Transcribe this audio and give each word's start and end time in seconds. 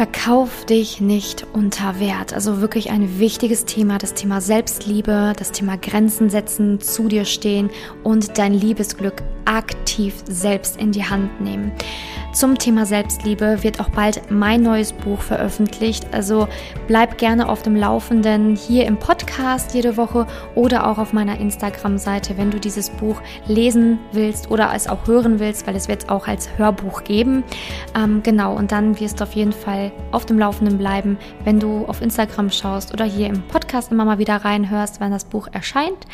Verkauf 0.00 0.64
dich 0.64 1.02
nicht 1.02 1.46
unter 1.52 2.00
Wert. 2.00 2.32
Also 2.32 2.62
wirklich 2.62 2.88
ein 2.88 3.18
wichtiges 3.18 3.66
Thema, 3.66 3.98
das 3.98 4.14
Thema 4.14 4.40
Selbstliebe, 4.40 5.34
das 5.36 5.52
Thema 5.52 5.76
Grenzen 5.76 6.30
setzen, 6.30 6.80
zu 6.80 7.08
dir 7.08 7.26
stehen 7.26 7.68
und 8.02 8.38
dein 8.38 8.54
Liebesglück 8.54 9.22
aktiv 9.44 10.14
selbst 10.26 10.78
in 10.78 10.92
die 10.92 11.04
Hand 11.04 11.42
nehmen. 11.42 11.72
Zum 12.32 12.56
Thema 12.58 12.86
Selbstliebe 12.86 13.64
wird 13.64 13.80
auch 13.80 13.88
bald 13.88 14.30
mein 14.30 14.62
neues 14.62 14.92
Buch 14.92 15.20
veröffentlicht. 15.20 16.06
Also 16.12 16.46
bleib 16.86 17.18
gerne 17.18 17.48
auf 17.48 17.62
dem 17.62 17.74
Laufenden 17.74 18.54
hier 18.54 18.86
im 18.86 18.98
Podcast 18.98 19.74
jede 19.74 19.96
Woche 19.96 20.28
oder 20.54 20.86
auch 20.86 20.98
auf 20.98 21.12
meiner 21.12 21.40
Instagram-Seite, 21.40 22.38
wenn 22.38 22.52
du 22.52 22.60
dieses 22.60 22.88
Buch 22.90 23.20
lesen 23.46 23.98
willst 24.12 24.48
oder 24.48 24.70
es 24.74 24.86
auch 24.86 25.08
hören 25.08 25.40
willst, 25.40 25.66
weil 25.66 25.74
es 25.74 25.88
wird 25.88 26.04
es 26.04 26.08
auch 26.08 26.28
als 26.28 26.48
Hörbuch 26.56 27.02
geben. 27.02 27.42
Ähm, 27.96 28.22
genau, 28.22 28.54
und 28.54 28.70
dann 28.70 29.00
wirst 29.00 29.18
du 29.18 29.24
auf 29.24 29.32
jeden 29.32 29.52
Fall 29.52 29.90
auf 30.12 30.24
dem 30.24 30.38
Laufenden 30.38 30.78
bleiben, 30.78 31.18
wenn 31.42 31.58
du 31.58 31.84
auf 31.86 32.00
Instagram 32.00 32.50
schaust 32.50 32.92
oder 32.94 33.04
hier 33.04 33.26
im 33.26 33.42
Podcast 33.42 33.90
immer 33.90 34.04
mal 34.04 34.18
wieder 34.18 34.36
reinhörst, 34.36 35.00
wenn 35.00 35.10
das 35.10 35.24
Buch 35.24 35.48
erscheint. 35.50 36.06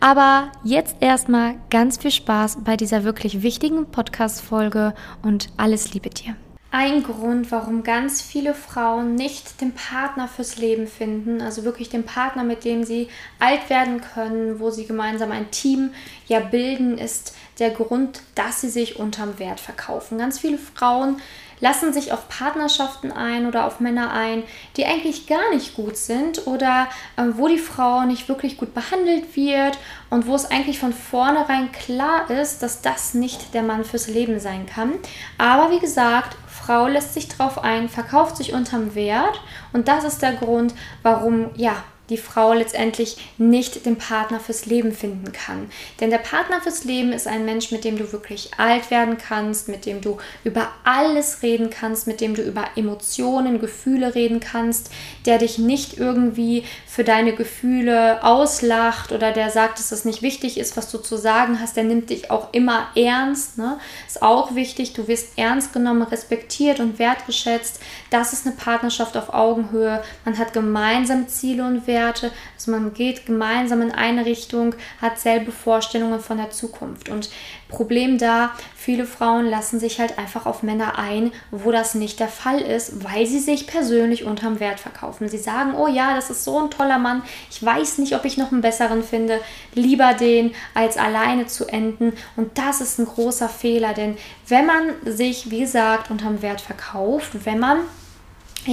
Aber 0.00 0.52
jetzt 0.62 0.96
erstmal 1.00 1.56
ganz 1.70 1.98
viel 1.98 2.12
Spaß 2.12 2.58
bei 2.64 2.76
dieser 2.76 3.02
wirklich 3.02 3.42
wichtigen 3.42 3.86
Podcast-Folge 3.86 4.94
und 5.22 5.50
alles 5.58 5.92
Liebe 5.92 6.10
dir. 6.10 6.36
Ein 6.70 7.02
Grund, 7.02 7.50
warum 7.50 7.82
ganz 7.82 8.20
viele 8.20 8.52
Frauen 8.52 9.14
nicht 9.14 9.62
den 9.62 9.72
Partner 9.72 10.28
fürs 10.28 10.58
Leben 10.58 10.86
finden, 10.86 11.40
also 11.40 11.64
wirklich 11.64 11.88
den 11.88 12.04
Partner, 12.04 12.44
mit 12.44 12.66
dem 12.66 12.84
sie 12.84 13.08
alt 13.38 13.70
werden 13.70 14.02
können, 14.02 14.60
wo 14.60 14.70
sie 14.70 14.86
gemeinsam 14.86 15.32
ein 15.32 15.50
Team 15.50 15.92
ja 16.28 16.40
bilden, 16.40 16.98
ist 16.98 17.34
der 17.58 17.70
Grund, 17.70 18.20
dass 18.34 18.60
sie 18.60 18.68
sich 18.68 18.98
unterm 18.98 19.38
Wert 19.38 19.60
verkaufen. 19.60 20.18
Ganz 20.18 20.38
viele 20.38 20.58
Frauen 20.58 21.20
lassen 21.60 21.92
sich 21.92 22.12
auf 22.12 22.28
Partnerschaften 22.28 23.10
ein 23.10 23.46
oder 23.46 23.66
auf 23.66 23.80
Männer 23.80 24.12
ein, 24.12 24.44
die 24.76 24.84
eigentlich 24.84 25.26
gar 25.26 25.52
nicht 25.52 25.74
gut 25.74 25.96
sind 25.96 26.46
oder 26.46 26.88
äh, 27.16 27.24
wo 27.32 27.48
die 27.48 27.58
Frau 27.58 28.02
nicht 28.02 28.28
wirklich 28.28 28.56
gut 28.58 28.74
behandelt 28.74 29.36
wird 29.36 29.78
und 30.10 30.26
wo 30.26 30.34
es 30.34 30.50
eigentlich 30.50 30.78
von 30.78 30.92
vornherein 30.92 31.72
klar 31.72 32.30
ist, 32.30 32.62
dass 32.62 32.80
das 32.80 33.14
nicht 33.14 33.54
der 33.54 33.62
Mann 33.62 33.84
fürs 33.84 34.08
Leben 34.08 34.38
sein 34.38 34.66
kann. 34.66 34.94
Aber 35.36 35.70
wie 35.70 35.80
gesagt, 35.80 36.36
Frau 36.46 36.86
lässt 36.86 37.14
sich 37.14 37.28
drauf 37.28 37.62
ein, 37.64 37.88
verkauft 37.88 38.36
sich 38.36 38.52
unterm 38.52 38.94
Wert 38.94 39.40
und 39.72 39.88
das 39.88 40.04
ist 40.04 40.22
der 40.22 40.34
Grund, 40.34 40.74
warum 41.02 41.50
ja 41.56 41.74
die 42.10 42.16
Frau 42.16 42.54
letztendlich 42.54 43.16
nicht 43.36 43.84
den 43.84 43.96
Partner 43.96 44.40
fürs 44.40 44.66
Leben 44.66 44.92
finden 44.92 45.32
kann. 45.32 45.70
Denn 46.00 46.10
der 46.10 46.18
Partner 46.18 46.60
fürs 46.60 46.84
Leben 46.84 47.12
ist 47.12 47.26
ein 47.26 47.44
Mensch, 47.44 47.70
mit 47.70 47.84
dem 47.84 47.98
du 47.98 48.12
wirklich 48.12 48.52
alt 48.56 48.90
werden 48.90 49.18
kannst, 49.18 49.68
mit 49.68 49.84
dem 49.84 50.00
du 50.00 50.16
über 50.44 50.68
alles 50.84 51.42
reden 51.42 51.70
kannst, 51.70 52.06
mit 52.06 52.20
dem 52.20 52.34
du 52.34 52.42
über 52.42 52.64
Emotionen, 52.76 53.60
Gefühle 53.60 54.14
reden 54.14 54.40
kannst, 54.40 54.90
der 55.26 55.38
dich 55.38 55.58
nicht 55.58 55.98
irgendwie 55.98 56.64
für 56.86 57.04
deine 57.04 57.34
Gefühle 57.34 58.24
auslacht 58.24 59.12
oder 59.12 59.32
der 59.32 59.50
sagt, 59.50 59.78
dass 59.78 59.92
es 59.92 60.04
nicht 60.04 60.22
wichtig 60.22 60.58
ist, 60.58 60.76
was 60.76 60.90
du 60.90 60.98
zu 60.98 61.16
sagen 61.16 61.60
hast, 61.60 61.76
der 61.76 61.84
nimmt 61.84 62.10
dich 62.10 62.30
auch 62.30 62.52
immer 62.52 62.88
ernst. 62.94 63.58
Ne? 63.58 63.78
Ist 64.06 64.22
auch 64.22 64.54
wichtig, 64.54 64.94
du 64.94 65.08
wirst 65.08 65.38
ernst 65.38 65.72
genommen, 65.72 66.02
respektiert 66.02 66.80
und 66.80 66.98
wertgeschätzt. 66.98 67.80
Das 68.10 68.32
ist 68.32 68.46
eine 68.46 68.56
Partnerschaft 68.56 69.16
auf 69.16 69.34
Augenhöhe. 69.34 70.02
Man 70.24 70.38
hat 70.38 70.52
gemeinsam 70.54 71.28
Ziele 71.28 71.64
und 71.66 71.86
Werte 71.86 71.97
Werte. 71.98 72.30
Also 72.54 72.70
man 72.70 72.94
geht 72.94 73.26
gemeinsam 73.26 73.82
in 73.82 73.92
eine 73.92 74.24
Richtung, 74.24 74.74
hat 75.00 75.18
selbe 75.18 75.50
Vorstellungen 75.50 76.20
von 76.20 76.36
der 76.36 76.50
Zukunft. 76.50 77.08
Und 77.08 77.28
Problem 77.68 78.18
da, 78.18 78.52
viele 78.76 79.04
Frauen 79.04 79.46
lassen 79.46 79.78
sich 79.80 80.00
halt 80.00 80.18
einfach 80.18 80.46
auf 80.46 80.62
Männer 80.62 80.98
ein, 80.98 81.32
wo 81.50 81.70
das 81.70 81.94
nicht 81.94 82.20
der 82.20 82.28
Fall 82.28 82.60
ist, 82.60 83.04
weil 83.04 83.26
sie 83.26 83.40
sich 83.40 83.66
persönlich 83.66 84.24
unterm 84.24 84.60
Wert 84.60 84.80
verkaufen. 84.80 85.28
Sie 85.28 85.38
sagen, 85.38 85.74
oh 85.74 85.88
ja, 85.88 86.14
das 86.14 86.30
ist 86.30 86.44
so 86.44 86.58
ein 86.58 86.70
toller 86.70 86.98
Mann, 86.98 87.22
ich 87.50 87.62
weiß 87.62 87.98
nicht, 87.98 88.14
ob 88.14 88.24
ich 88.24 88.38
noch 88.38 88.52
einen 88.52 88.62
besseren 88.62 89.02
finde, 89.02 89.40
lieber 89.74 90.14
den, 90.14 90.54
als 90.74 90.96
alleine 90.96 91.46
zu 91.46 91.66
enden. 91.66 92.12
Und 92.36 92.56
das 92.56 92.80
ist 92.80 92.98
ein 92.98 93.06
großer 93.06 93.48
Fehler, 93.48 93.92
denn 93.92 94.16
wenn 94.46 94.66
man 94.66 94.94
sich, 95.04 95.50
wie 95.50 95.60
gesagt, 95.60 96.10
unterm 96.10 96.40
Wert 96.40 96.60
verkauft, 96.60 97.44
wenn 97.44 97.58
man 97.58 97.80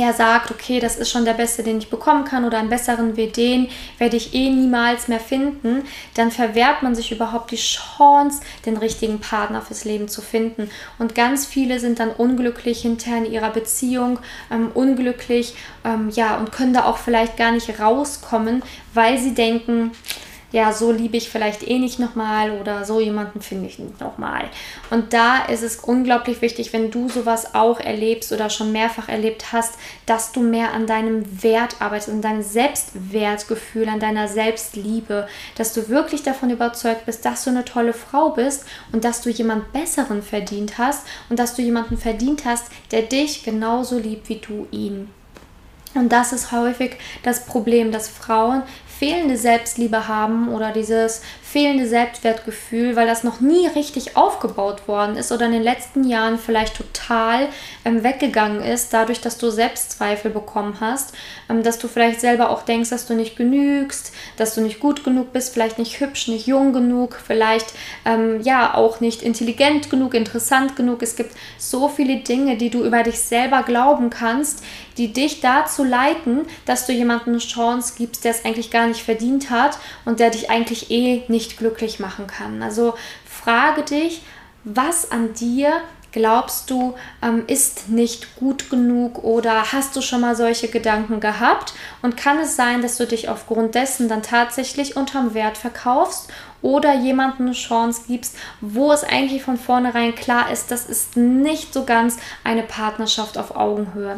ja 0.02 0.14
sagt, 0.14 0.52
okay, 0.52 0.80
das 0.80 0.98
ist 0.98 1.12
schon 1.12 1.26
der 1.26 1.34
beste, 1.34 1.64
den 1.64 1.78
ich 1.78 1.90
bekommen 1.90 2.26
kann 2.26 2.46
oder 2.46 2.58
einen 2.58 2.70
besseren 2.70 3.18
wie 3.18 3.28
den 3.28 3.70
werde 3.98 4.18
ich 4.18 4.34
eh 4.34 4.50
niemals 4.50 5.08
mehr 5.08 5.20
finden, 5.20 5.84
dann 6.16 6.32
verwehrt 6.32 6.84
man 6.84 6.96
sich 6.96 7.12
überhaupt 7.12 7.52
die 7.52 7.58
Chance, 7.58 8.42
den 8.66 8.78
richtigen 8.78 9.20
Partner 9.20 9.62
fürs 9.62 9.86
Leben 9.86 10.08
zu 10.08 10.22
finden. 10.22 10.70
Und 11.00 11.16
ganz 11.16 11.46
viele 11.46 11.80
sind 11.80 12.00
dann 12.00 12.12
unglücklich 12.12 12.82
hinterher 12.82 13.26
in 13.26 13.32
ihrer 13.32 13.52
Beziehung, 13.52 14.20
ähm, 14.52 14.72
unglücklich, 14.74 15.56
ähm, 15.84 16.10
ja, 16.10 16.38
und 16.38 16.52
können 16.52 16.74
da 16.74 16.86
auch 16.86 16.98
vielleicht 16.98 17.38
gar 17.38 17.52
nicht 17.52 17.80
rauskommen, 17.80 18.64
weil 18.94 19.18
sie 19.18 19.34
denken, 19.34 19.92
ja, 20.56 20.72
so 20.72 20.90
liebe 20.90 21.18
ich 21.18 21.30
vielleicht 21.30 21.68
eh 21.68 21.80
nicht 21.80 22.00
nochmal 22.00 22.52
oder 22.52 22.86
so 22.86 23.02
jemanden 23.02 23.42
finde 23.42 23.68
ich 23.68 23.78
nicht 23.78 24.00
nochmal. 24.00 24.46
Und 24.90 25.12
da 25.12 25.44
ist 25.44 25.64
es 25.64 25.76
unglaublich 25.76 26.42
wichtig, 26.42 26.72
wenn 26.72 26.92
du 26.92 27.10
sowas 27.10 27.56
auch 27.56 27.82
erlebst 27.82 28.32
oder 28.32 28.50
schon 28.50 28.72
mehrfach 28.72 29.10
erlebt 29.10 29.52
hast, 29.52 29.74
dass 30.06 30.32
du 30.32 30.40
mehr 30.40 30.74
an 30.74 30.88
deinem 30.88 31.44
Wert 31.44 31.76
arbeitest, 31.82 32.08
an 32.08 32.22
deinem 32.22 32.42
Selbstwertgefühl, 32.42 33.90
an 33.90 34.00
deiner 34.00 34.30
Selbstliebe, 34.30 35.28
dass 35.58 35.74
du 35.74 35.90
wirklich 35.90 36.24
davon 36.24 36.50
überzeugt 36.50 37.06
bist, 37.06 37.26
dass 37.26 37.44
du 37.44 37.50
eine 37.50 37.66
tolle 37.66 37.92
Frau 37.92 38.30
bist 38.30 38.66
und 38.94 39.04
dass 39.04 39.20
du 39.20 39.30
jemand 39.30 39.74
Besseren 39.74 40.24
verdient 40.24 40.78
hast 40.78 41.06
und 41.30 41.38
dass 41.38 41.58
du 41.58 41.64
jemanden 41.64 41.98
verdient 41.98 42.46
hast, 42.46 42.68
der 42.92 43.02
dich 43.02 43.44
genauso 43.44 44.00
liebt 44.00 44.30
wie 44.30 44.38
du 44.38 44.68
ihn. 44.72 45.10
Und 45.96 46.12
das 46.12 46.34
ist 46.34 46.52
häufig 46.52 46.98
das 47.24 47.46
Problem, 47.46 47.92
dass 47.92 48.10
Frauen 48.10 48.64
fehlende 48.98 49.38
Selbstliebe 49.38 50.08
haben 50.08 50.50
oder 50.50 50.72
dieses 50.72 51.22
fehlende 51.56 51.88
Selbstwertgefühl, 51.88 52.98
weil 52.98 53.08
das 53.08 53.24
noch 53.24 53.40
nie 53.40 53.66
richtig 53.66 54.18
aufgebaut 54.18 54.90
worden 54.90 55.16
ist 55.16 55.32
oder 55.32 55.46
in 55.46 55.54
den 55.54 55.64
letzten 55.64 56.04
Jahren 56.04 56.38
vielleicht 56.38 56.76
total 56.76 57.48
ähm, 57.86 58.04
weggegangen 58.04 58.62
ist, 58.62 58.92
dadurch, 58.92 59.22
dass 59.22 59.38
du 59.38 59.50
Selbstzweifel 59.50 60.32
bekommen 60.32 60.82
hast, 60.82 61.14
ähm, 61.48 61.64
dass 61.64 61.80
du 61.80 61.88
vielleicht 61.88 62.20
selber 62.20 62.50
auch 62.50 62.64
denkst, 62.64 62.90
dass 62.90 63.08
du 63.08 63.14
nicht 63.14 63.38
genügst, 63.38 64.12
dass 64.36 64.54
du 64.54 64.60
nicht 64.60 64.82
gut 64.82 65.06
genug 65.06 65.32
bist, 65.32 65.54
vielleicht 65.54 65.80
nicht 65.80 66.02
hübsch, 66.02 66.28
nicht 66.28 66.46
jung 66.46 66.74
genug, 66.74 67.18
vielleicht 67.26 67.68
ähm, 68.04 68.42
ja 68.42 68.74
auch 68.74 69.00
nicht 69.00 69.22
intelligent 69.22 69.90
genug, 69.90 70.14
interessant 70.14 70.76
genug. 70.76 71.02
Es 71.02 71.16
gibt 71.16 71.32
so 71.58 71.88
viele 71.88 72.18
Dinge, 72.18 72.58
die 72.58 72.70
du 72.70 72.84
über 72.84 73.02
dich 73.04 73.20
selber 73.20 73.64
glauben 73.64 74.10
kannst, 74.10 74.62
die 74.98 75.14
dich 75.14 75.42
dazu 75.42 75.84
leiten, 75.84 76.46
dass 76.66 76.86
du 76.86 76.94
jemandem 76.94 77.34
eine 77.34 77.38
Chance 77.38 77.94
gibst, 77.98 78.24
der 78.26 78.32
es 78.32 78.46
eigentlich 78.46 78.72
gar 78.72 78.88
nicht 78.88 79.02
verdient 79.02 79.50
hat 79.50 79.78
und 80.06 80.20
der 80.20 80.30
dich 80.30 80.50
eigentlich 80.50 80.92
eh 80.92 81.24
nicht 81.28 81.45
nicht 81.46 81.58
glücklich 81.58 82.00
machen 82.00 82.28
kann. 82.28 82.62
Also 82.64 82.96
frage 83.26 83.84
dich, 83.84 84.22
was 84.64 85.12
an 85.12 85.34
dir 85.34 85.82
glaubst 86.12 86.70
du, 86.70 86.96
ähm, 87.22 87.44
ist 87.48 87.90
nicht 87.90 88.38
gut 88.38 88.70
genug 88.70 89.24
oder 89.24 89.74
hast 89.74 89.96
du 89.98 90.02
schon 90.02 90.22
mal 90.22 90.36
solche 90.36 90.70
Gedanken 90.70 91.20
gehabt? 91.20 91.74
Und 92.02 92.16
kann 92.16 92.40
es 92.40 92.56
sein, 92.56 92.82
dass 92.82 92.96
du 92.98 93.06
dich 93.06 93.28
aufgrund 93.28 93.76
dessen 93.76 94.08
dann 94.08 94.24
tatsächlich 94.24 94.96
unterm 94.96 95.34
Wert 95.34 95.58
verkaufst 95.58 96.32
oder 96.62 96.96
jemandem 96.96 97.48
eine 97.48 97.56
Chance 97.56 98.04
gibst, 98.08 98.38
wo 98.62 98.94
es 98.94 99.04
eigentlich 99.04 99.44
von 99.44 99.58
vornherein 99.58 100.16
klar 100.16 100.52
ist, 100.52 100.72
das 100.72 100.86
ist 100.86 101.18
nicht 101.18 101.74
so 101.74 101.84
ganz 101.84 102.18
eine 102.46 102.64
Partnerschaft 102.64 103.38
auf 103.38 103.56
Augenhöhe. 103.56 104.18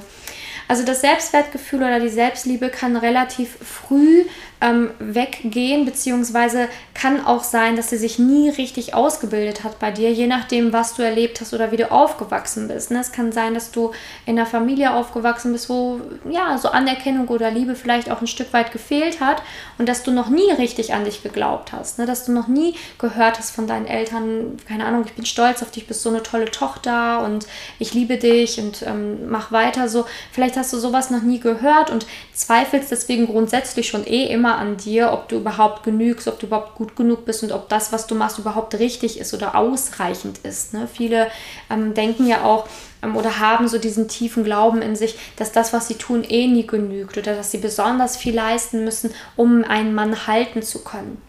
Also 0.67 0.83
das 0.83 1.01
Selbstwertgefühl 1.01 1.79
oder 1.79 1.99
die 1.99 2.09
Selbstliebe 2.09 2.69
kann 2.69 2.95
relativ 2.95 3.57
früh 3.61 4.25
ähm, 4.61 4.89
weggehen, 4.99 5.85
beziehungsweise 5.85 6.67
kann 6.93 7.25
auch 7.25 7.43
sein, 7.43 7.75
dass 7.75 7.89
sie 7.89 7.97
sich 7.97 8.17
nie 8.17 8.49
richtig 8.49 8.95
ausgebildet 8.95 9.63
hat 9.63 9.79
bei 9.79 9.91
dir, 9.91 10.11
je 10.11 10.27
nachdem, 10.27 10.73
was 10.73 10.95
du 10.95 11.03
erlebt 11.03 11.39
hast 11.41 11.53
oder 11.53 11.71
wie 11.71 11.77
du 11.77 11.91
aufgewachsen 11.91 12.67
bist. 12.67 12.89
Ne? 12.89 12.99
Es 12.99 13.11
kann 13.11 13.31
sein, 13.31 13.53
dass 13.53 13.71
du 13.71 13.91
in 14.25 14.37
einer 14.37 14.47
Familie 14.47 14.93
aufgewachsen 14.93 15.51
bist, 15.53 15.69
wo 15.69 16.01
ja 16.29 16.57
so 16.57 16.69
Anerkennung 16.69 17.27
oder 17.27 17.51
Liebe 17.51 17.75
vielleicht 17.75 18.09
auch 18.09 18.21
ein 18.21 18.27
Stück 18.27 18.51
weit 18.53 18.71
gefehlt 18.71 19.21
hat 19.21 19.43
und 19.77 19.87
dass 19.87 20.03
du 20.03 20.11
noch 20.11 20.29
nie 20.29 20.51
richtig 20.51 20.93
an 20.93 21.05
dich 21.05 21.21
geglaubt 21.21 21.71
hast, 21.71 21.99
ne? 21.99 22.05
dass 22.07 22.25
du 22.25 22.31
noch 22.31 22.47
nie 22.47 22.73
gehört 22.97 23.37
hast 23.37 23.51
von 23.51 23.67
deinen 23.67 23.85
Eltern, 23.85 24.57
keine 24.67 24.85
Ahnung, 24.85 25.03
ich 25.05 25.13
bin 25.13 25.25
stolz 25.25 25.61
auf 25.61 25.69
dich, 25.69 25.85
bist 25.85 26.01
so 26.01 26.09
eine 26.09 26.23
tolle 26.23 26.49
Tochter 26.49 27.23
und 27.23 27.45
ich 27.77 27.93
liebe 27.93 28.17
dich 28.17 28.59
und 28.59 28.81
ähm, 28.81 29.29
mach 29.29 29.51
weiter 29.51 29.87
so. 29.87 30.05
Vielleicht 30.31 30.57
hast 30.57 30.73
du 30.73 30.77
sowas 30.77 31.11
noch 31.11 31.21
nie 31.21 31.39
gehört 31.39 31.91
und 31.91 32.07
zweifelst 32.33 32.91
deswegen 32.91 33.27
grundsätzlich 33.27 33.87
schon 33.87 34.05
eh 34.07 34.25
immer 34.25 34.46
immer 34.47 34.57
an 34.57 34.77
dir, 34.77 35.11
ob 35.11 35.27
du 35.27 35.37
überhaupt 35.37 35.83
genügst, 35.83 36.27
ob 36.27 36.39
du 36.39 36.45
überhaupt 36.45 36.75
gut 36.75 36.95
genug 36.95 37.25
bist 37.25 37.43
und 37.43 37.51
ob 37.51 37.67
das, 37.67 37.91
was 37.91 38.07
du 38.07 38.15
machst, 38.15 38.39
überhaupt 38.39 38.75
richtig 38.75 39.19
ist 39.19 39.33
oder 39.33 39.55
ausreichend 39.55 40.39
ist. 40.43 40.73
Ne? 40.73 40.87
Viele 40.91 41.27
ähm, 41.69 41.93
denken 41.93 42.27
ja 42.27 42.43
auch 42.43 42.65
ähm, 43.03 43.17
oder 43.17 43.39
haben 43.39 43.67
so 43.67 43.77
diesen 43.77 44.07
tiefen 44.07 44.45
Glauben 44.45 44.81
in 44.81 44.95
sich, 44.95 45.17
dass 45.35 45.51
das, 45.51 45.73
was 45.73 45.89
sie 45.89 45.95
tun, 45.95 46.23
eh 46.23 46.47
nie 46.47 46.65
genügt 46.65 47.17
oder 47.17 47.35
dass 47.35 47.51
sie 47.51 47.57
besonders 47.57 48.15
viel 48.15 48.35
leisten 48.35 48.85
müssen, 48.85 49.13
um 49.35 49.65
einen 49.65 49.93
Mann 49.93 50.27
halten 50.27 50.61
zu 50.61 50.81
können. 50.83 51.21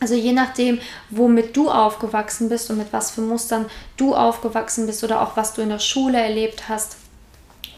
Also 0.00 0.14
je 0.14 0.32
nachdem, 0.32 0.80
womit 1.10 1.56
du 1.56 1.70
aufgewachsen 1.70 2.48
bist 2.48 2.70
und 2.70 2.78
mit 2.78 2.92
was 2.92 3.10
für 3.10 3.20
Mustern 3.20 3.66
du 3.98 4.14
aufgewachsen 4.14 4.86
bist 4.86 5.04
oder 5.04 5.20
auch 5.20 5.36
was 5.36 5.52
du 5.52 5.60
in 5.60 5.68
der 5.68 5.78
Schule 5.78 6.18
erlebt 6.18 6.68
hast, 6.68 6.96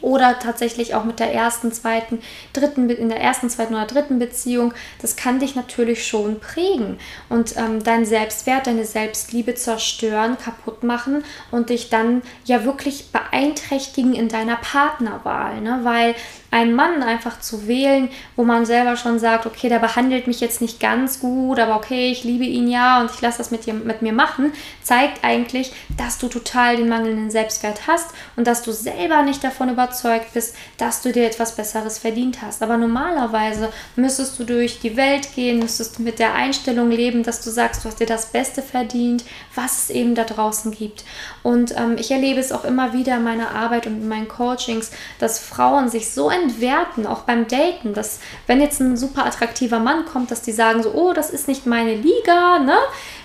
oder 0.00 0.38
tatsächlich 0.38 0.94
auch 0.94 1.04
mit 1.04 1.20
der 1.20 1.32
ersten, 1.32 1.72
zweiten, 1.72 2.20
dritten, 2.52 2.88
in 2.90 3.08
der 3.08 3.20
ersten, 3.20 3.50
zweiten 3.50 3.74
oder 3.74 3.86
dritten 3.86 4.18
Beziehung, 4.18 4.72
das 5.00 5.16
kann 5.16 5.38
dich 5.38 5.56
natürlich 5.56 6.06
schon 6.06 6.40
prägen 6.40 6.98
und 7.28 7.56
ähm, 7.56 7.82
deinen 7.82 8.04
Selbstwert, 8.04 8.66
deine 8.66 8.84
Selbstliebe 8.84 9.54
zerstören, 9.54 10.38
kaputt 10.38 10.82
machen 10.82 11.24
und 11.50 11.70
dich 11.70 11.90
dann 11.90 12.22
ja 12.44 12.64
wirklich 12.64 13.10
beeinträchtigen 13.12 14.14
in 14.14 14.28
deiner 14.28 14.56
Partnerwahl, 14.56 15.60
ne? 15.60 15.80
weil 15.82 16.14
einen 16.50 16.74
Mann 16.74 17.02
einfach 17.02 17.40
zu 17.40 17.66
wählen, 17.66 18.08
wo 18.36 18.44
man 18.44 18.64
selber 18.64 18.96
schon 18.96 19.18
sagt, 19.18 19.46
okay, 19.46 19.68
der 19.68 19.78
behandelt 19.78 20.26
mich 20.26 20.40
jetzt 20.40 20.60
nicht 20.60 20.80
ganz 20.80 21.20
gut, 21.20 21.58
aber 21.58 21.76
okay, 21.76 22.10
ich 22.10 22.24
liebe 22.24 22.44
ihn 22.44 22.68
ja 22.68 23.00
und 23.00 23.10
ich 23.10 23.20
lasse 23.20 23.38
das 23.38 23.50
mit, 23.50 23.66
dir, 23.66 23.74
mit 23.74 24.00
mir 24.00 24.12
machen, 24.12 24.52
zeigt 24.82 25.24
eigentlich, 25.24 25.72
dass 25.96 26.18
du 26.18 26.28
total 26.28 26.76
den 26.76 26.88
mangelnden 26.88 27.30
Selbstwert 27.30 27.86
hast 27.86 28.10
und 28.36 28.46
dass 28.46 28.62
du 28.62 28.72
selber 28.72 29.22
nicht 29.22 29.42
davon 29.42 29.68
überzeugt 29.68 29.85
bist, 30.32 30.54
dass 30.78 31.02
du 31.02 31.12
dir 31.12 31.26
etwas 31.26 31.56
Besseres 31.56 31.98
verdient 31.98 32.42
hast. 32.42 32.62
Aber 32.62 32.76
normalerweise 32.76 33.70
müsstest 33.96 34.38
du 34.38 34.44
durch 34.44 34.80
die 34.80 34.96
Welt 34.96 35.34
gehen, 35.34 35.58
müsstest 35.58 35.98
du 35.98 36.02
mit 36.02 36.18
der 36.18 36.34
Einstellung 36.34 36.90
leben, 36.90 37.22
dass 37.22 37.42
du 37.42 37.50
sagst, 37.50 37.84
du 37.84 37.88
hast 37.88 38.00
dir 38.00 38.06
das 38.06 38.26
Beste 38.26 38.62
verdient, 38.62 39.24
was 39.54 39.84
es 39.84 39.90
eben 39.90 40.14
da 40.14 40.24
draußen 40.24 40.72
gibt. 40.72 41.04
Und 41.42 41.76
ähm, 41.76 41.96
ich 41.98 42.10
erlebe 42.10 42.40
es 42.40 42.52
auch 42.52 42.64
immer 42.64 42.92
wieder 42.92 43.16
in 43.16 43.24
meiner 43.24 43.50
Arbeit 43.50 43.86
und 43.86 44.02
in 44.02 44.08
meinen 44.08 44.28
Coachings, 44.28 44.90
dass 45.18 45.38
Frauen 45.38 45.88
sich 45.88 46.10
so 46.10 46.30
entwerten, 46.30 47.06
auch 47.06 47.22
beim 47.22 47.48
Daten, 47.48 47.94
dass 47.94 48.20
wenn 48.46 48.60
jetzt 48.60 48.80
ein 48.80 48.96
super 48.96 49.26
attraktiver 49.26 49.78
Mann 49.78 50.04
kommt, 50.04 50.30
dass 50.30 50.42
die 50.42 50.52
sagen 50.52 50.82
so, 50.82 50.92
oh, 50.92 51.12
das 51.12 51.30
ist 51.30 51.48
nicht 51.48 51.66
meine 51.66 51.94
Liga, 51.94 52.58
ne? 52.58 52.76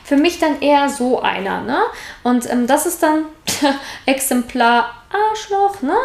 Für 0.04 0.18
mich 0.18 0.40
dann 0.40 0.62
eher 0.62 0.90
so 0.90 1.22
einer, 1.22 1.62
ne? 1.62 1.80
Und 2.24 2.50
ähm, 2.50 2.68
das 2.68 2.86
ist 2.86 3.02
dann 3.04 3.26
Exemplar 4.06 5.02
Arschloch, 5.12 5.82
ne? 5.82 5.96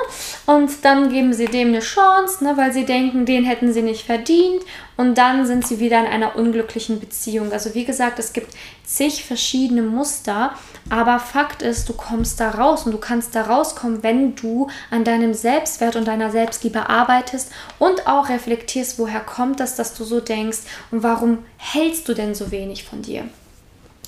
Und 0.47 0.85
dann 0.85 1.11
geben 1.13 1.33
sie 1.33 1.47
dem 1.47 1.69
eine 1.69 1.81
Chance, 1.81 2.43
ne? 2.45 2.57
Weil 2.57 2.73
sie 2.73 2.85
denken, 2.85 3.27
den 3.27 3.45
hätten 3.45 3.73
sie 3.73 3.83
nicht 3.83 4.05
verdient. 4.05 4.63
Und 4.97 5.17
dann 5.17 5.47
sind 5.47 5.67
sie 5.67 5.79
wieder 5.79 6.01
in 6.01 6.07
einer 6.07 6.37
unglücklichen 6.37 7.01
Beziehung. 7.01 7.53
Also 7.53 7.75
wie 7.75 7.85
gesagt, 7.85 8.19
es 8.19 8.33
gibt 8.33 8.55
zig 8.85 9.25
verschiedene 9.25 9.83
Muster, 9.83 10.53
aber 10.89 11.19
Fakt 11.19 11.63
ist, 11.63 11.89
du 11.89 11.93
kommst 11.93 12.41
da 12.41 12.51
raus 12.51 12.87
und 12.87 12.93
du 12.93 12.99
kannst 12.99 13.35
da 13.35 13.43
rauskommen, 13.43 14.03
wenn 14.03 14.35
du 14.37 14.69
an 14.91 15.05
deinem 15.05 15.35
Selbstwert 15.35 15.97
und 15.97 16.07
deiner 16.07 16.31
Selbstliebe 16.31 16.89
arbeitest 16.89 17.53
und 17.79 18.07
auch 18.07 18.29
reflektierst, 18.29 18.99
woher 18.99 19.21
kommt 19.21 19.61
das, 19.61 19.77
dass 19.77 19.95
du 19.95 20.05
so 20.05 20.21
denkst 20.21 20.61
und 20.91 21.03
warum 21.03 21.39
hältst 21.59 22.09
du 22.09 22.15
denn 22.15 22.35
so 22.35 22.51
wenig 22.51 22.85
von 22.85 23.03
dir. 23.03 23.29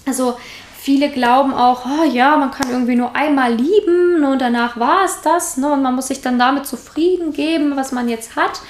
Also 0.09 0.39
viele 0.81 1.11
glauben 1.11 1.53
auch, 1.53 1.85
oh 1.85 2.05
ja, 2.05 2.37
man 2.39 2.51
kann 2.51 2.71
irgendwie 2.71 2.97
nur 2.97 3.15
einmal 3.15 3.53
lieben 3.53 4.21
ne, 4.21 4.31
und 4.31 4.41
danach 4.41 4.79
war 4.79 5.05
es 5.05 5.21
das 5.21 5.59
ne, 5.59 5.71
und 5.71 5.83
man 5.83 5.95
muss 5.95 6.09
sich 6.09 6.23
dann 6.23 6.39
damit 6.39 6.67
zufrieden 6.67 7.33
geben, 7.35 7.77
was 7.77 7.93
man 7.93 8.09
jetzt 8.09 8.35
hat. 8.35 8.63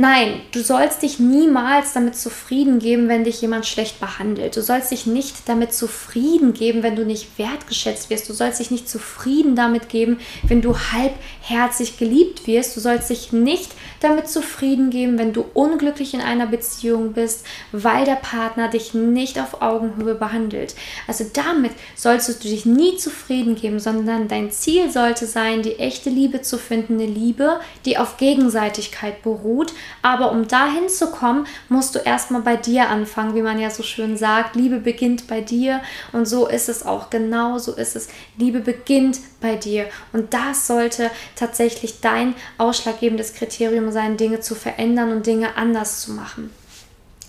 Nein, 0.00 0.40
du 0.52 0.62
sollst 0.62 1.02
dich 1.02 1.18
niemals 1.18 1.92
damit 1.92 2.16
zufrieden 2.16 2.78
geben, 2.78 3.10
wenn 3.10 3.24
dich 3.24 3.42
jemand 3.42 3.66
schlecht 3.66 4.00
behandelt. 4.00 4.56
Du 4.56 4.62
sollst 4.62 4.90
dich 4.90 5.04
nicht 5.04 5.46
damit 5.46 5.74
zufrieden 5.74 6.54
geben, 6.54 6.82
wenn 6.82 6.96
du 6.96 7.04
nicht 7.04 7.38
wertgeschätzt 7.38 8.08
wirst. 8.08 8.26
Du 8.26 8.32
sollst 8.32 8.60
dich 8.60 8.70
nicht 8.70 8.88
zufrieden 8.88 9.56
damit 9.56 9.90
geben, 9.90 10.18
wenn 10.42 10.62
du 10.62 10.74
halbherzig 10.74 11.98
geliebt 11.98 12.46
wirst. 12.46 12.74
Du 12.74 12.80
sollst 12.80 13.10
dich 13.10 13.34
nicht 13.34 13.72
damit 14.00 14.26
zufrieden 14.30 14.88
geben, 14.88 15.18
wenn 15.18 15.34
du 15.34 15.44
unglücklich 15.52 16.14
in 16.14 16.22
einer 16.22 16.46
Beziehung 16.46 17.12
bist, 17.12 17.44
weil 17.70 18.06
der 18.06 18.14
Partner 18.14 18.68
dich 18.68 18.94
nicht 18.94 19.38
auf 19.38 19.60
Augenhöhe 19.60 20.14
behandelt. 20.14 20.76
Also 21.06 21.26
damit 21.30 21.72
sollst 21.94 22.30
du 22.30 22.48
dich 22.48 22.64
nie 22.64 22.96
zufrieden 22.96 23.54
geben, 23.54 23.78
sondern 23.78 24.28
dein 24.28 24.50
Ziel 24.50 24.90
sollte 24.90 25.26
sein, 25.26 25.60
die 25.60 25.78
echte 25.78 26.08
Liebe 26.08 26.40
zu 26.40 26.56
finden, 26.56 26.94
eine 26.94 27.04
Liebe, 27.04 27.60
die 27.84 27.98
auf 27.98 28.16
Gegenseitigkeit 28.16 29.22
beruht, 29.22 29.74
aber 30.02 30.30
um 30.32 30.48
dahin 30.48 30.88
zu 30.88 31.10
kommen, 31.10 31.46
musst 31.68 31.94
du 31.94 31.98
erstmal 31.98 32.42
bei 32.42 32.56
dir 32.56 32.88
anfangen, 32.88 33.34
wie 33.34 33.42
man 33.42 33.58
ja 33.58 33.70
so 33.70 33.82
schön 33.82 34.16
sagt. 34.16 34.56
Liebe 34.56 34.78
beginnt 34.78 35.26
bei 35.26 35.40
dir 35.40 35.80
und 36.12 36.26
so 36.26 36.46
ist 36.46 36.68
es 36.68 36.84
auch. 36.84 37.10
Genau 37.10 37.58
so 37.58 37.72
ist 37.72 37.96
es. 37.96 38.08
Liebe 38.36 38.60
beginnt 38.60 39.18
bei 39.40 39.56
dir. 39.56 39.86
Und 40.12 40.34
das 40.34 40.66
sollte 40.66 41.10
tatsächlich 41.36 42.00
dein 42.00 42.34
ausschlaggebendes 42.58 43.34
Kriterium 43.34 43.92
sein, 43.92 44.16
Dinge 44.16 44.40
zu 44.40 44.54
verändern 44.54 45.12
und 45.12 45.26
Dinge 45.26 45.56
anders 45.56 46.00
zu 46.02 46.12
machen. 46.12 46.50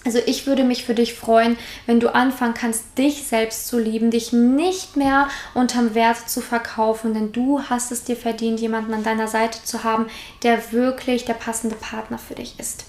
Also 0.03 0.19
ich 0.25 0.47
würde 0.47 0.63
mich 0.63 0.83
für 0.83 0.95
dich 0.95 1.13
freuen, 1.13 1.57
wenn 1.85 1.99
du 1.99 2.13
anfangen 2.13 2.55
kannst, 2.55 2.97
dich 2.97 3.27
selbst 3.27 3.67
zu 3.67 3.77
lieben, 3.77 4.09
dich 4.09 4.33
nicht 4.33 4.97
mehr 4.97 5.29
unterm 5.53 5.93
Wert 5.93 6.27
zu 6.27 6.41
verkaufen, 6.41 7.13
denn 7.13 7.31
du 7.31 7.61
hast 7.69 7.91
es 7.91 8.03
dir 8.03 8.15
verdient, 8.15 8.59
jemanden 8.59 8.93
an 8.93 9.03
deiner 9.03 9.27
Seite 9.27 9.63
zu 9.63 9.83
haben, 9.83 10.07
der 10.41 10.71
wirklich 10.71 11.25
der 11.25 11.35
passende 11.35 11.75
Partner 11.75 12.17
für 12.17 12.33
dich 12.33 12.59
ist. 12.59 12.85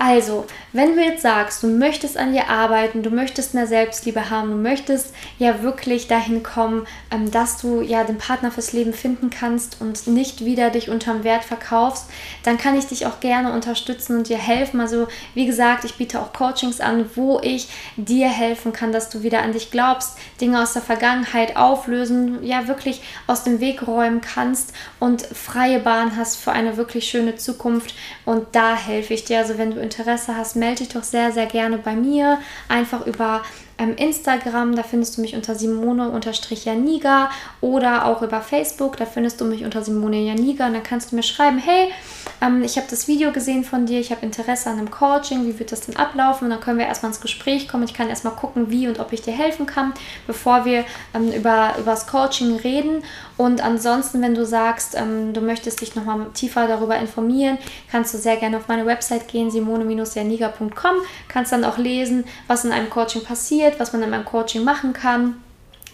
Also, 0.00 0.46
wenn 0.72 0.94
du 0.94 1.02
jetzt 1.02 1.22
sagst, 1.22 1.64
du 1.64 1.66
möchtest 1.66 2.16
an 2.16 2.32
dir 2.32 2.48
arbeiten, 2.48 3.02
du 3.02 3.10
möchtest 3.10 3.54
mehr 3.54 3.66
Selbstliebe 3.66 4.30
haben, 4.30 4.50
du 4.50 4.56
möchtest 4.56 5.12
ja 5.38 5.62
wirklich 5.62 6.06
dahin 6.06 6.44
kommen, 6.44 6.86
ähm, 7.10 7.32
dass 7.32 7.60
du 7.60 7.80
ja 7.80 8.04
den 8.04 8.16
Partner 8.16 8.52
fürs 8.52 8.72
Leben 8.72 8.92
finden 8.92 9.30
kannst 9.30 9.80
und 9.80 10.06
nicht 10.06 10.44
wieder 10.44 10.70
dich 10.70 10.88
unterm 10.88 11.24
Wert 11.24 11.42
verkaufst, 11.42 12.06
dann 12.44 12.58
kann 12.58 12.78
ich 12.78 12.86
dich 12.86 13.06
auch 13.06 13.18
gerne 13.18 13.52
unterstützen 13.52 14.16
und 14.16 14.28
dir 14.28 14.38
helfen. 14.38 14.80
Also, 14.80 15.08
wie 15.34 15.46
gesagt, 15.46 15.84
ich 15.84 15.96
biete 15.96 16.20
auch 16.20 16.32
Coachings 16.32 16.80
an, 16.80 17.10
wo 17.16 17.40
ich 17.42 17.68
dir 17.96 18.28
helfen 18.28 18.72
kann, 18.72 18.92
dass 18.92 19.10
du 19.10 19.24
wieder 19.24 19.42
an 19.42 19.52
dich 19.52 19.72
glaubst, 19.72 20.16
Dinge 20.40 20.62
aus 20.62 20.74
der 20.74 20.82
Vergangenheit 20.82 21.56
auflösen, 21.56 22.44
ja 22.44 22.68
wirklich 22.68 23.02
aus 23.26 23.42
dem 23.42 23.58
Weg 23.58 23.84
räumen 23.84 24.20
kannst 24.20 24.72
und 25.00 25.22
freie 25.22 25.80
Bahn 25.80 26.16
hast 26.16 26.36
für 26.36 26.52
eine 26.52 26.76
wirklich 26.76 27.08
schöne 27.08 27.34
Zukunft. 27.34 27.96
Und 28.24 28.46
da 28.52 28.76
helfe 28.76 29.14
ich 29.14 29.24
dir. 29.24 29.38
Also, 29.38 29.58
wenn 29.58 29.72
du 29.72 29.87
Interesse 29.88 30.36
hast, 30.36 30.56
melde 30.56 30.84
dich 30.84 30.88
doch 30.90 31.02
sehr, 31.02 31.32
sehr 31.32 31.46
gerne 31.46 31.78
bei 31.78 31.94
mir. 31.94 32.38
Einfach 32.68 33.06
über 33.06 33.42
ähm, 33.78 33.94
Instagram, 33.96 34.74
da 34.74 34.82
findest 34.82 35.16
du 35.16 35.22
mich 35.22 35.34
unter 35.34 35.54
Simone-Janiga 35.54 37.30
oder 37.60 38.06
auch 38.06 38.22
über 38.22 38.40
Facebook, 38.40 38.96
da 38.96 39.06
findest 39.06 39.40
du 39.40 39.44
mich 39.44 39.64
unter 39.64 39.82
Simone 39.82 40.20
Janiga 40.20 40.66
und 40.66 40.74
dann 40.74 40.82
kannst 40.82 41.12
du 41.12 41.16
mir 41.16 41.22
schreiben, 41.22 41.58
hey, 41.58 41.92
ähm, 42.40 42.62
ich 42.62 42.76
habe 42.76 42.88
das 42.90 43.06
Video 43.08 43.32
gesehen 43.32 43.64
von 43.64 43.86
dir, 43.86 44.00
ich 44.00 44.10
habe 44.10 44.26
Interesse 44.26 44.68
an 44.68 44.78
einem 44.78 44.90
Coaching, 44.90 45.46
wie 45.46 45.58
wird 45.58 45.72
das 45.72 45.82
denn 45.82 45.96
ablaufen? 45.96 46.44
Und 46.44 46.50
dann 46.50 46.60
können 46.60 46.78
wir 46.78 46.86
erstmal 46.86 47.10
ins 47.10 47.20
Gespräch 47.20 47.68
kommen. 47.68 47.84
Ich 47.84 47.94
kann 47.94 48.08
erstmal 48.08 48.34
gucken, 48.34 48.70
wie 48.70 48.88
und 48.88 48.98
ob 48.98 49.12
ich 49.12 49.22
dir 49.22 49.32
helfen 49.32 49.66
kann, 49.66 49.94
bevor 50.26 50.64
wir 50.64 50.84
ähm, 51.14 51.32
über, 51.32 51.74
über 51.78 51.92
das 51.92 52.06
Coaching 52.06 52.56
reden. 52.56 53.04
Und 53.38 53.64
ansonsten, 53.64 54.20
wenn 54.20 54.34
du 54.34 54.44
sagst, 54.44 54.94
ähm, 54.96 55.32
du 55.32 55.40
möchtest 55.40 55.80
dich 55.80 55.94
nochmal 55.94 56.26
tiefer 56.34 56.66
darüber 56.66 56.96
informieren, 56.96 57.56
kannst 57.90 58.12
du 58.12 58.18
sehr 58.18 58.36
gerne 58.36 58.58
auf 58.58 58.68
meine 58.68 58.84
Website 58.84 59.28
gehen, 59.28 59.50
simone-janiga.com, 59.50 60.96
kannst 61.28 61.52
dann 61.52 61.64
auch 61.64 61.78
lesen, 61.78 62.24
was 62.48 62.64
in 62.64 62.72
einem 62.72 62.90
Coaching 62.90 63.22
passiert, 63.22 63.78
was 63.80 63.92
man 63.92 64.02
in 64.02 64.12
einem 64.12 64.24
Coaching 64.24 64.64
machen 64.64 64.92
kann 64.92 65.36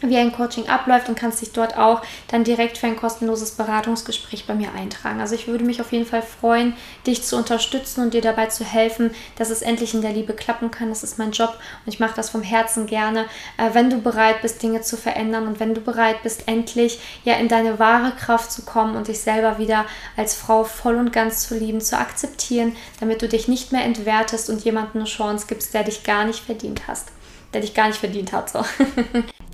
wie 0.09 0.17
ein 0.17 0.33
Coaching 0.33 0.69
abläuft 0.69 1.09
und 1.09 1.19
kannst 1.19 1.41
dich 1.41 1.53
dort 1.53 1.77
auch 1.77 2.03
dann 2.29 2.45
direkt 2.45 2.79
für 2.79 2.87
ein 2.87 2.97
kostenloses 2.97 3.53
Beratungsgespräch 3.53 4.47
bei 4.47 4.55
mir 4.55 4.73
eintragen. 4.75 5.21
Also 5.21 5.35
ich 5.35 5.47
würde 5.47 5.65
mich 5.65 5.81
auf 5.81 5.93
jeden 5.93 6.07
Fall 6.07 6.23
freuen, 6.23 6.75
dich 7.07 7.23
zu 7.23 7.37
unterstützen 7.37 8.03
und 8.03 8.15
dir 8.15 8.21
dabei 8.21 8.47
zu 8.47 8.65
helfen, 8.65 9.15
dass 9.37 9.51
es 9.51 9.63
endlich 9.63 9.95
in 9.95 10.03
der 10.03 10.13
Liebe 10.13 10.33
klappen 10.33 10.71
kann. 10.71 10.89
Das 10.89 11.03
ist 11.03 11.19
mein 11.19 11.33
Job 11.33 11.57
und 11.85 11.93
ich 11.93 12.01
mache 12.01 12.15
das 12.17 12.31
vom 12.31 12.43
Herzen 12.43 12.87
gerne, 12.87 13.27
äh, 13.57 13.71
wenn 13.73 13.91
du 13.91 14.01
bereit 14.01 14.43
bist, 14.43 14.63
Dinge 14.63 14.83
zu 14.83 14.97
verändern 14.97 15.47
und 15.47 15.61
wenn 15.61 15.75
du 15.75 15.81
bereit 15.81 16.23
bist, 16.23 16.49
endlich 16.49 17.01
ja 17.25 17.35
in 17.35 17.49
deine 17.49 17.79
wahre 17.79 18.13
Kraft 18.13 18.53
zu 18.53 18.63
kommen 18.63 18.97
und 18.97 19.09
dich 19.09 19.21
selber 19.21 19.59
wieder 19.59 19.87
als 20.17 20.35
Frau 20.35 20.65
voll 20.65 20.97
und 20.97 21.13
ganz 21.13 21.47
zu 21.47 21.57
lieben, 21.57 21.81
zu 21.81 21.99
akzeptieren, 21.99 22.77
damit 23.01 23.23
du 23.23 23.29
dich 23.29 23.49
nicht 23.49 23.73
mehr 23.73 23.85
entwertest 23.85 24.51
und 24.51 24.65
jemandem 24.65 25.03
eine 25.03 25.11
Chance 25.11 25.47
gibst, 25.49 25.75
der 25.75 25.85
dich 25.85 26.05
gar 26.05 26.25
nicht 26.25 26.41
verdient 26.41 26.87
hast 26.87 27.09
der 27.55 27.61
dich 27.61 27.73
gar 27.73 27.87
nicht 27.87 27.99
verdient 27.99 28.33
hat. 28.33 28.51
So. 28.51 28.59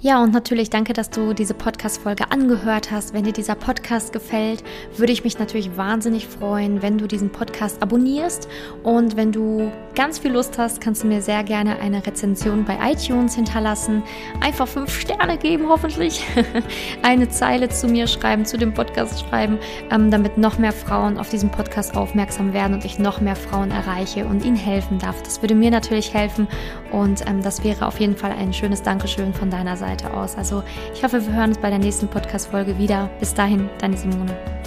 Ja, 0.02 0.23
und 0.23 0.33
natürlich 0.33 0.71
danke, 0.71 0.95
dass 0.95 1.11
du 1.11 1.35
diese 1.35 1.52
Podcast-Folge 1.52 2.30
angehört 2.30 2.90
hast. 2.90 3.12
Wenn 3.12 3.25
dir 3.25 3.35
dieser 3.35 3.54
Podcast 3.54 4.14
gefällt, 4.14 4.64
würde 4.97 5.12
ich 5.12 5.25
mich 5.25 5.38
natürlich 5.38 5.76
wahnsinnig 5.76 6.26
freuen, 6.26 6.80
wenn 6.80 6.97
du 6.97 7.07
diesen 7.07 7.28
Podcast 7.28 7.83
abonnierst. 7.83 8.49
Und 8.83 9.19
wenn 9.19 9.30
du 9.30 9.71
ganz 9.95 10.19
viel 10.19 10.33
Lust 10.33 10.57
hast, 10.57 10.80
kannst 10.80 11.02
du 11.02 11.07
mir 11.07 11.21
sehr 11.21 11.45
gerne 11.45 11.80
eine 11.80 12.07
Rezension 12.07 12.64
bei 12.64 12.78
iTunes 12.92 13.35
hinterlassen. 13.35 14.02
Einfach 14.40 14.66
fünf 14.66 14.99
Sterne 14.99 15.37
geben, 15.37 15.69
hoffentlich. 15.69 16.25
eine 17.02 17.28
Zeile 17.28 17.69
zu 17.69 17.87
mir 17.87 18.07
schreiben, 18.07 18.47
zu 18.47 18.57
dem 18.57 18.73
Podcast 18.73 19.21
schreiben, 19.21 19.59
ähm, 19.90 20.11
damit 20.11 20.38
noch 20.38 20.57
mehr 20.57 20.73
Frauen 20.73 21.19
auf 21.19 21.28
diesen 21.28 21.50
Podcast 21.50 21.95
aufmerksam 21.95 22.54
werden 22.54 22.73
und 22.73 22.87
ich 22.87 22.99
noch 22.99 23.21
mehr 23.21 23.37
Frauen 23.37 23.71
erreiche 23.71 24.25
und 24.25 24.47
ihnen 24.47 24.57
helfen 24.57 24.99
darf. 24.99 25.23
Das 25.25 25.42
würde 25.42 25.54
mir 25.54 25.71
natürlich 25.71 26.14
helfen 26.14 26.49
und 26.90 27.26
ähm, 27.26 27.42
das 27.42 27.62
wäre 27.64 27.87
auf 27.87 28.00
jeden 28.00 28.16
Fall 28.16 28.33
ein 28.33 28.54
schönes 28.54 28.83
Dankeschön 28.83 29.35
von 29.35 29.50
deiner 29.50 29.76
Seite 29.90 30.12
aus. 30.14 30.37
Also 30.37 30.62
ich 30.94 31.02
hoffe, 31.02 31.25
wir 31.25 31.35
hören 31.35 31.50
uns 31.50 31.59
bei 31.59 31.70
der 31.70 31.78
nächsten 31.78 32.09
Podcast-Folge 32.09 32.78
wieder. 32.78 33.11
Bis 33.18 33.35
dahin, 33.35 33.68
deine 33.78 33.97
Simone. 33.97 34.60